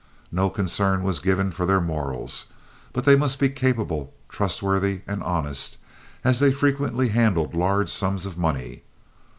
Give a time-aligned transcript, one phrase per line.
[0.31, 2.47] No concern was given for their morals,
[2.91, 5.77] but they must be capable, trustworthy, and honest,
[6.23, 8.81] as they frequently handled large sums of money.